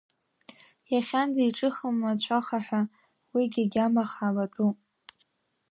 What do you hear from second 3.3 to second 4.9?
уигьы агьама хаа батәуп.